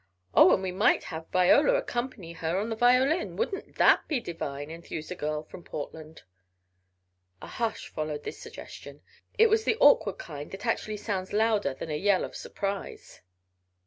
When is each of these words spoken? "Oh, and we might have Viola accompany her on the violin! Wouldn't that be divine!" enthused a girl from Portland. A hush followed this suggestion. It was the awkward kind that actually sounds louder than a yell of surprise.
"Oh, 0.33 0.51
and 0.51 0.63
we 0.63 0.71
might 0.71 1.03
have 1.03 1.29
Viola 1.29 1.75
accompany 1.75 2.33
her 2.33 2.57
on 2.57 2.69
the 2.71 2.75
violin! 2.75 3.35
Wouldn't 3.35 3.75
that 3.75 4.07
be 4.07 4.19
divine!" 4.19 4.71
enthused 4.71 5.11
a 5.11 5.15
girl 5.15 5.43
from 5.43 5.61
Portland. 5.63 6.23
A 7.39 7.45
hush 7.45 7.87
followed 7.87 8.23
this 8.23 8.39
suggestion. 8.39 9.01
It 9.37 9.47
was 9.51 9.63
the 9.63 9.77
awkward 9.79 10.17
kind 10.17 10.49
that 10.49 10.65
actually 10.65 10.97
sounds 10.97 11.33
louder 11.33 11.75
than 11.75 11.91
a 11.91 11.97
yell 11.99 12.23
of 12.25 12.35
surprise. 12.35 13.21